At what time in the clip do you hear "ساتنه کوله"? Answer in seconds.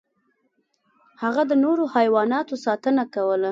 2.65-3.49